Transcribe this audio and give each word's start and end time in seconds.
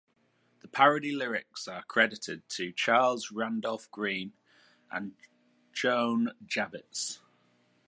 The 0.61 0.67
parody 0.67 1.11
lyrics 1.15 1.67
are 1.67 1.83
credited 1.83 2.49
to 2.57 2.71
Charles 2.71 3.29
Randolph 3.29 3.87
Grean 3.91 4.31
and 4.89 5.13
Joan 5.73 6.31
Javits. 6.43 7.19